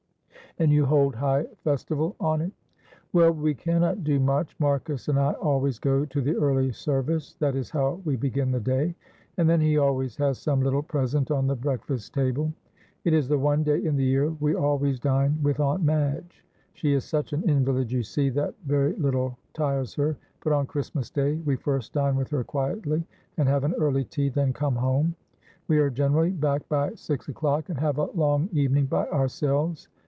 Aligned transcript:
"And 0.59 0.69
you 0.69 0.85
hold 0.85 1.15
high 1.15 1.45
festival 1.63 2.13
on 2.19 2.41
it?" 2.41 2.51
"Well, 3.13 3.31
we 3.31 3.53
cannot 3.53 4.03
do 4.03 4.19
much. 4.19 4.53
Marcus 4.59 5.07
and 5.07 5.17
I 5.17 5.31
always 5.31 5.79
go 5.79 6.03
to 6.07 6.21
the 6.21 6.35
early 6.35 6.73
service, 6.73 7.35
that 7.35 7.55
is 7.55 7.69
how 7.69 8.01
we 8.03 8.17
begin 8.17 8.51
the 8.51 8.59
day, 8.59 8.93
and 9.37 9.49
then 9.49 9.61
he 9.61 9.77
always 9.77 10.17
has 10.17 10.39
some 10.39 10.59
little 10.59 10.83
present 10.83 11.31
on 11.31 11.47
the 11.47 11.55
breakfast 11.55 12.13
table. 12.13 12.51
It 13.05 13.13
is 13.13 13.29
the 13.29 13.37
one 13.39 13.63
day 13.63 13.81
in 13.81 13.95
the 13.95 14.03
year 14.03 14.29
we 14.41 14.53
always 14.53 14.99
dine 14.99 15.41
with 15.41 15.61
Aunt 15.61 15.83
Madge; 15.83 16.43
she 16.73 16.91
is 16.95 17.05
such 17.05 17.31
an 17.31 17.47
invalid, 17.49 17.89
you 17.89 18.03
see, 18.03 18.27
that 18.31 18.53
very 18.65 18.91
little 18.97 19.37
tires 19.53 19.93
her; 19.95 20.17
but 20.43 20.51
on 20.51 20.67
Christmas 20.67 21.09
Day, 21.09 21.35
we 21.45 21.55
first 21.55 21.93
dine 21.93 22.17
with 22.17 22.29
her 22.29 22.43
quietly, 22.43 23.01
and 23.37 23.47
have 23.47 23.63
an 23.63 23.73
early 23.75 24.03
tea, 24.03 24.27
then 24.27 24.51
come 24.51 24.75
home; 24.75 25.15
we 25.69 25.79
are 25.79 25.89
generally 25.89 26.31
back 26.31 26.67
by 26.67 26.93
six 26.95 27.29
o'clock, 27.29 27.69
and 27.69 27.79
have 27.79 27.99
a 27.99 28.07
long 28.13 28.49
evening 28.51 28.85
by 28.85 29.07
ourselves. 29.07 29.87